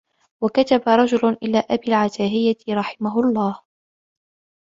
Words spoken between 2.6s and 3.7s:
رَحِمَهُ اللَّهُ